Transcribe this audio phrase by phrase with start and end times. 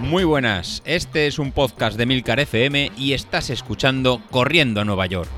[0.00, 5.04] Muy buenas, este es un podcast de Milcar FM y estás escuchando Corriendo a Nueva
[5.06, 5.28] York.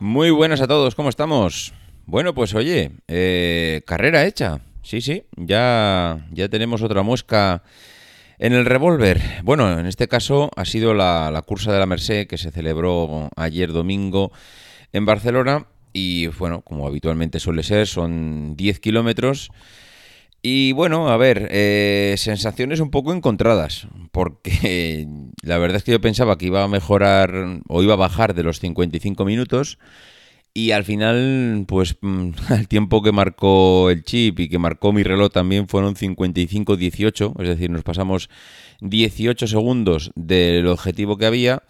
[0.00, 1.72] Muy buenas a todos, ¿cómo estamos?
[2.06, 4.60] Bueno, pues oye, eh, carrera hecha.
[4.82, 7.62] Sí, sí, ya, ya tenemos otra muesca
[8.40, 9.20] en el revólver.
[9.44, 13.70] Bueno, en este caso ha sido la, cursa de la Merced que se celebró ayer
[13.70, 14.32] domingo
[14.92, 19.50] en Barcelona y bueno, como habitualmente suele ser, son 10 kilómetros.
[20.42, 25.06] Y bueno, a ver, eh, sensaciones un poco encontradas, porque
[25.42, 28.42] la verdad es que yo pensaba que iba a mejorar o iba a bajar de
[28.42, 29.78] los 55 minutos
[30.52, 31.96] y al final, pues
[32.50, 37.48] el tiempo que marcó el chip y que marcó mi reloj también fueron 55-18, es
[37.48, 38.28] decir, nos pasamos
[38.80, 41.62] 18 segundos del objetivo que había.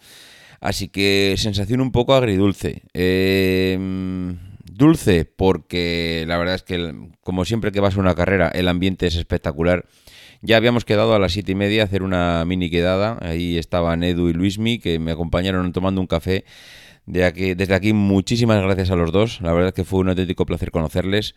[0.59, 2.83] Así que sensación un poco agridulce.
[2.93, 4.37] Em,
[4.71, 9.07] dulce porque la verdad es que, como siempre que vas a una carrera, el ambiente
[9.07, 9.85] es espectacular.
[10.43, 13.17] Ya habíamos quedado a las siete y media a hacer una mini quedada.
[13.21, 16.45] Ahí estaban Edu y Luismi, que me acompañaron tomando un café.
[17.11, 19.41] De aquí, desde aquí, muchísimas gracias a los dos.
[19.41, 21.35] La verdad es que fue un auténtico placer conocerles.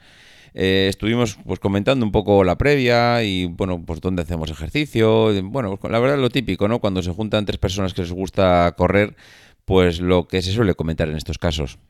[0.55, 5.33] Eh, estuvimos pues comentando un poco la previa y bueno, pues dónde hacemos ejercicio.
[5.43, 6.79] Bueno, pues, la verdad lo típico, ¿no?
[6.79, 9.17] Cuando se juntan tres personas que les gusta correr,
[9.65, 11.81] pues lo que se suele comentar en estos casos.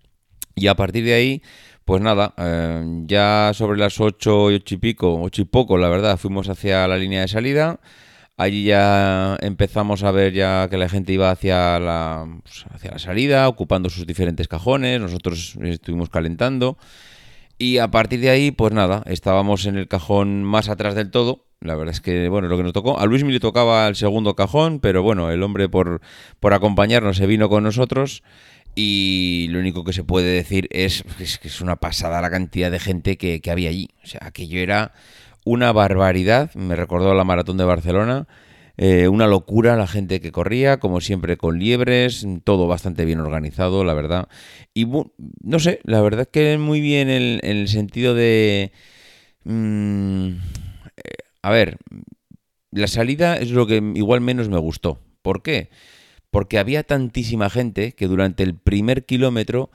[0.55, 1.43] Y a partir de ahí,
[1.85, 5.91] pues nada, eh, ya sobre las ocho y ocho y pico, ocho y poco, la
[5.91, 7.81] verdad, fuimos hacia la línea de salida.
[8.37, 12.99] Allí ya empezamos a ver ya que la gente iba hacia la, pues, hacia la
[12.99, 15.01] salida, ocupando sus diferentes cajones.
[15.01, 16.77] Nosotros estuvimos calentando.
[17.59, 21.47] Y a partir de ahí, pues nada, estábamos en el cajón más atrás del todo.
[21.61, 22.99] La verdad es que, bueno, lo que nos tocó.
[22.99, 26.01] A Luis le tocaba el segundo cajón, pero bueno, el hombre por,
[26.41, 28.25] por acompañarnos se vino con nosotros.
[28.75, 31.05] Y lo único que se puede decir es,
[31.41, 33.91] que es una pasada la cantidad de gente que, que había allí.
[34.03, 34.93] O sea, aquello era
[35.45, 36.53] una barbaridad.
[36.55, 38.27] Me recordó la maratón de Barcelona.
[38.77, 43.85] Eh, una locura la gente que corría, como siempre con liebres, todo bastante bien organizado,
[43.85, 44.29] la verdad.
[44.73, 48.73] Y no sé, la verdad que muy bien en, el sentido de...
[49.45, 50.29] Mm,
[50.97, 51.77] eh, a ver,
[52.73, 54.99] la salida es lo que igual menos me gustó.
[55.23, 55.71] ¿Por qué?
[56.31, 59.71] Porque había tantísima gente que durante el primer kilómetro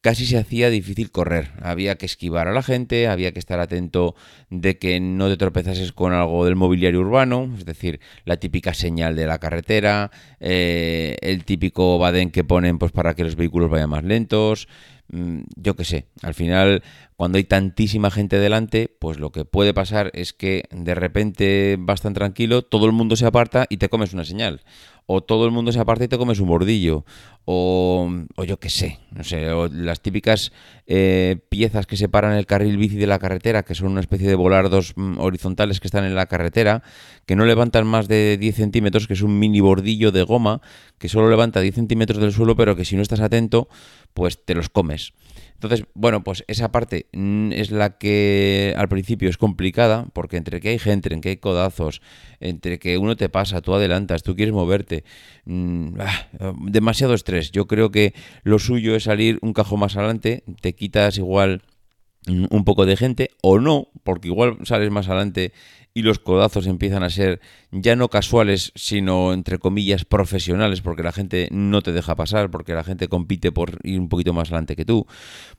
[0.00, 1.52] casi se hacía difícil correr.
[1.62, 4.14] Había que esquivar a la gente, había que estar atento
[4.48, 9.16] de que no te tropezases con algo del mobiliario urbano, es decir, la típica señal
[9.16, 10.10] de la carretera,
[10.40, 14.68] eh, el típico badén que ponen pues, para que los vehículos vayan más lentos.
[15.12, 16.82] Mm, yo qué sé, al final
[17.20, 22.00] cuando hay tantísima gente delante, pues lo que puede pasar es que de repente vas
[22.00, 24.62] tan tranquilo, todo el mundo se aparta y te comes una señal.
[25.04, 27.04] O todo el mundo se aparta y te comes un bordillo.
[27.44, 30.52] O, o yo qué sé, no sé, las típicas
[30.86, 34.34] eh, piezas que separan el carril bici de la carretera, que son una especie de
[34.34, 36.82] volardos mm, horizontales que están en la carretera,
[37.26, 40.62] que no levantan más de 10 centímetros, que es un mini bordillo de goma,
[40.96, 43.68] que solo levanta 10 centímetros del suelo, pero que si no estás atento,
[44.14, 45.12] pues te los comes.
[45.62, 50.70] Entonces, bueno, pues esa parte es la que al principio es complicada, porque entre que
[50.70, 52.00] hay gente, entre que hay codazos,
[52.40, 55.04] entre que uno te pasa, tú adelantas, tú quieres moverte,
[55.44, 57.52] mm, ah, demasiado estrés.
[57.52, 61.60] Yo creo que lo suyo es salir un cajón más adelante, te quitas igual
[62.26, 65.52] un poco de gente o no, porque igual sales más adelante
[65.94, 67.40] y los codazos empiezan a ser
[67.72, 72.74] ya no casuales, sino entre comillas profesionales, porque la gente no te deja pasar, porque
[72.74, 75.06] la gente compite por ir un poquito más adelante que tú.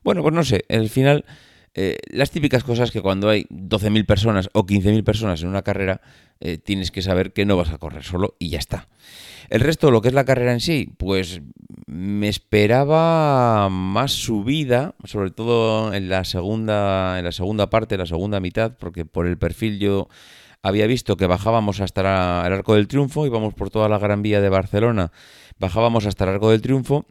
[0.04, 1.26] Bueno, pues no sé, al final...
[1.74, 6.02] Eh, las típicas cosas que cuando hay 12.000 personas o 15.000 personas en una carrera,
[6.42, 8.90] eh, tienes que saber que no vas a correr solo y ya está.
[9.50, 11.42] El resto, lo que es la carrera en sí, pues
[11.92, 18.40] me esperaba más subida, sobre todo en la segunda, en la segunda parte, la segunda
[18.40, 20.08] mitad, porque por el perfil yo
[20.64, 24.40] había visto que bajábamos hasta el Arco del Triunfo, íbamos por toda la Gran Vía
[24.40, 25.12] de Barcelona,
[25.60, 27.06] bajábamos hasta el Arco del Triunfo,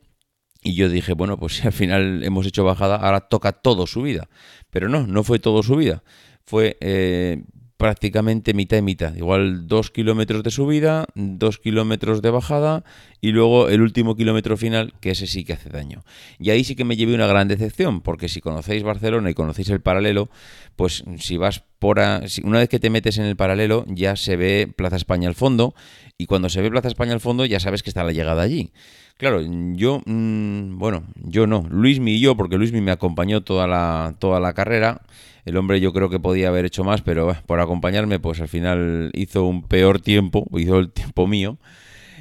[0.63, 4.31] y yo dije, bueno, pues si al final hemos hecho bajada, ahora toca todo subida.
[4.71, 6.03] Pero no, no fue todo subida.
[6.45, 7.43] Fue eh,
[7.81, 9.15] prácticamente mitad y mitad.
[9.15, 12.85] Igual dos kilómetros de subida, dos kilómetros de bajada
[13.23, 16.05] y luego el último kilómetro final, que ese sí que hace daño.
[16.39, 19.71] Y ahí sí que me llevé una gran decepción, porque si conocéis Barcelona y conocéis
[19.71, 20.29] el paralelo,
[20.77, 21.99] pues si vas por...
[22.45, 25.75] una vez que te metes en el paralelo, ya se ve Plaza España al fondo,
[26.19, 28.73] y cuando se ve Plaza España al fondo, ya sabes que está la llegada allí.
[29.17, 34.17] Claro, yo, mm, bueno, yo no, Luismi y yo, porque Luismi me acompañó toda la,
[34.19, 35.01] toda la carrera,
[35.45, 39.11] el hombre yo creo que podía haber hecho más, pero por acompañarme, pues al final
[39.15, 41.59] hizo un peor tiempo, hizo el tiempo mío.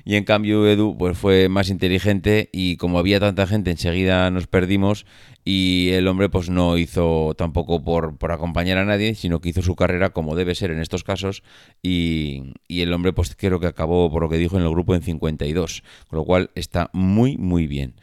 [0.06, 4.48] Y en cambio Edu pues fue más inteligente y como había tanta gente enseguida nos
[4.48, 5.06] perdimos
[5.46, 9.62] y el hombre pues no hizo tampoco por, por acompañar a nadie, sino que hizo
[9.62, 11.44] su carrera como debe ser en estos casos
[11.82, 14.96] y, y el hombre pues creo que acabó por lo que dijo en el grupo
[14.96, 17.96] en 52, con lo cual está muy muy bien.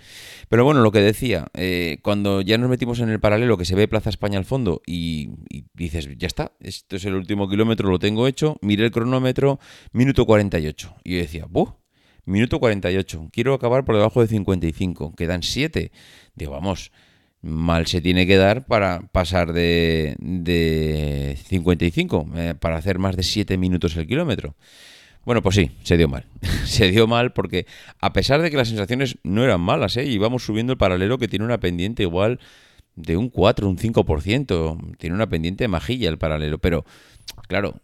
[0.48, 3.74] Pero bueno, lo que decía, eh, cuando ya nos metimos en el paralelo que se
[3.74, 5.30] ve Plaza España al fondo y,
[5.74, 9.58] dices, ya está, esto es el último kilómetro, lo tengo hecho, miré el cronómetro,
[9.92, 10.96] minuto 48.
[11.04, 11.74] Y yo decía, ¡buh!
[12.26, 15.92] Minuto 48, quiero acabar por debajo de 55, quedan 7.
[16.34, 16.90] Digo, vamos,
[17.40, 23.22] mal se tiene que dar para pasar de, de 55, eh, para hacer más de
[23.22, 24.56] 7 minutos el kilómetro.
[25.24, 26.26] Bueno, pues sí, se dio mal.
[26.64, 27.66] se dio mal porque
[28.00, 30.04] a pesar de que las sensaciones no eran malas, ¿eh?
[30.04, 32.40] íbamos subiendo el paralelo que tiene una pendiente igual
[32.96, 34.96] de un 4, un 5%.
[34.98, 36.84] Tiene una pendiente majilla el paralelo, pero
[37.48, 37.80] claro,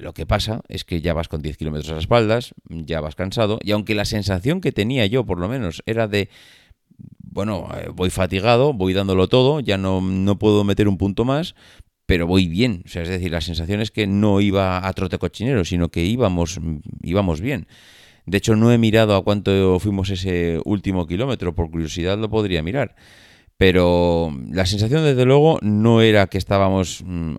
[0.00, 3.14] lo que pasa es que ya vas con 10 kilómetros a las espaldas, ya vas
[3.14, 6.28] cansado, y aunque la sensación que tenía yo, por lo menos, era de,
[7.20, 11.54] bueno, eh, voy fatigado, voy dándolo todo, ya no, no puedo meter un punto más,
[12.06, 12.82] pero voy bien.
[12.86, 16.04] O sea, es decir, la sensación es que no iba a trote cochinero, sino que
[16.04, 16.58] íbamos,
[17.02, 17.66] íbamos bien.
[18.24, 22.62] De hecho, no he mirado a cuánto fuimos ese último kilómetro, por curiosidad lo podría
[22.62, 22.96] mirar.
[23.58, 27.36] Pero la sensación, desde luego, no era que estábamos mm,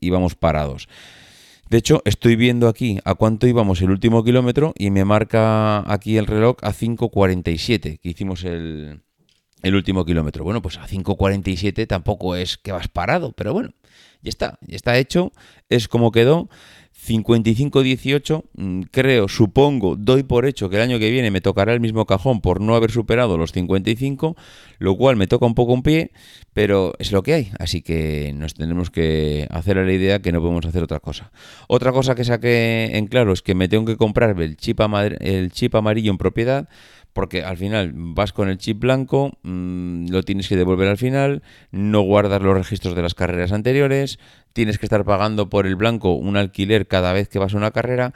[0.00, 0.88] íbamos parados.
[1.70, 6.18] De hecho, estoy viendo aquí a cuánto íbamos el último kilómetro y me marca aquí
[6.18, 9.00] el reloj a 5.47, que hicimos el,
[9.62, 10.44] el último kilómetro.
[10.44, 13.70] Bueno, pues a 5.47 tampoco es que vas parado, pero bueno,
[14.20, 15.32] ya está, ya está hecho,
[15.70, 16.50] es como quedó.
[17.04, 21.80] 55-18, mm, creo, supongo, doy por hecho que el año que viene me tocará el
[21.80, 24.36] mismo cajón por no haber superado los 55,
[24.78, 26.12] lo cual me toca un poco un pie,
[26.52, 30.30] pero es lo que hay, así que nos tenemos que hacer a la idea que
[30.30, 31.32] no podemos hacer otra cosa.
[31.66, 34.80] Otra cosa que saqué en claro es que me tengo que comprar el chip,
[35.20, 36.68] el chip amarillo en propiedad
[37.12, 41.42] porque al final vas con el chip blanco, mm, lo tienes que devolver al final,
[41.70, 44.18] no guardas los registros de las carreras anteriores,
[44.52, 47.70] tienes que estar pagando por el blanco un alquiler cada vez que vas a una
[47.70, 48.12] carrera.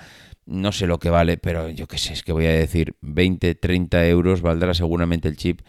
[0.47, 3.55] No sé lo que vale, pero yo qué sé, es que voy a decir 20,
[3.57, 5.63] 30 euros valdrá seguramente el chip.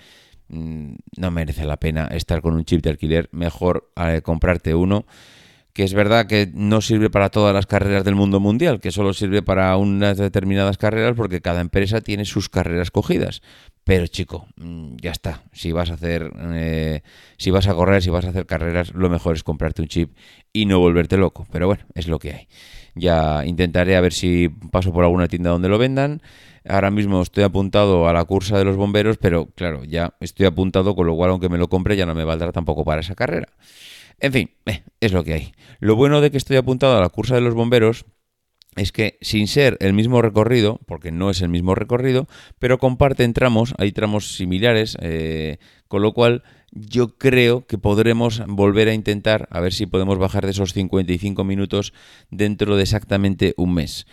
[0.50, 5.06] Mm, no merece la pena estar con un chip de alquiler, mejor eh, comprarte uno
[5.78, 9.14] que es verdad que no sirve para todas las carreras del mundo mundial, que solo
[9.14, 13.44] sirve para unas determinadas carreras porque cada empresa tiene sus carreras cogidas.
[13.88, 15.44] Pero chico, mm, ya está.
[15.54, 17.04] Si vas a hacer, eh,
[17.38, 20.14] si vas a correr, si vas a hacer carreras, lo mejor es comprarte un chip
[20.52, 21.48] y no volverte loco.
[21.54, 22.48] Pero bueno, es lo que hay.
[22.96, 26.22] Ya intentaré a ver si paso por alguna tienda donde lo vendan.
[26.68, 30.94] Ahora mismo estoy apuntado a la cursa de los bomberos, pero claro, ya estoy apuntado,
[30.94, 33.48] con lo cual aunque me lo compre ya no me valdrá tampoco para esa carrera.
[34.20, 35.54] En fin, eh, es lo que hay.
[35.80, 38.04] Lo bueno de que estoy apuntado a la cursa de los bomberos
[38.78, 42.28] es que sin ser el mismo recorrido, porque no es el mismo recorrido,
[42.60, 45.58] pero comparten tramos, hay tramos similares, eh,
[45.88, 50.46] con lo cual yo creo que podremos volver a intentar a ver si podemos bajar
[50.46, 51.94] de esos 55 minutos
[52.30, 54.06] dentro de exactamente un mes.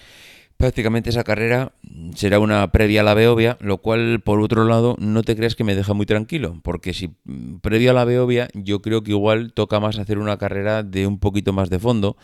[0.57, 1.73] Prácticamente esa carrera
[2.15, 5.65] será una previa a la Beovia, lo cual por otro lado no te creas que
[5.65, 9.53] me deja muy tranquilo, porque si mm, previa a la Beovia yo creo que igual
[9.53, 12.17] toca más hacer una carrera de un poquito más de fondo,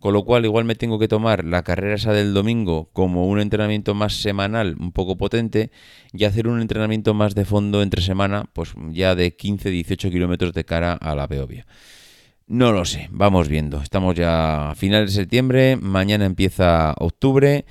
[0.00, 3.38] con lo cual igual me tengo que tomar la carrera esa del domingo como un
[3.38, 5.70] entrenamiento más semanal, un poco potente,
[6.12, 10.64] y hacer un entrenamiento más de fondo entre semana, pues ya de 15-18 kilómetros de
[10.64, 11.66] cara a la Beovia.
[12.46, 13.80] No lo sé, vamos viendo.
[13.82, 17.66] Estamos ya a finales de septiembre, mañana empieza octubre.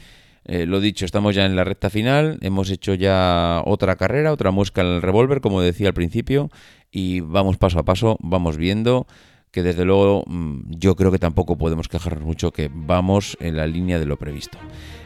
[0.45, 2.38] Eh, lo dicho, estamos ya en la recta final.
[2.41, 6.50] Hemos hecho ya otra carrera, otra muesca en el revólver, como decía al principio.
[6.91, 9.05] Y vamos paso a paso, vamos viendo
[9.51, 13.68] que desde luego mm, yo creo que tampoco podemos quejarnos mucho, que vamos en la
[13.68, 14.58] línea de lo previsto.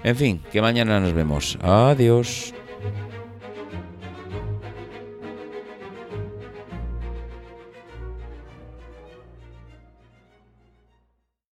[0.04, 1.58] En fin, que mañana nos vemos.
[1.62, 2.54] Adiós.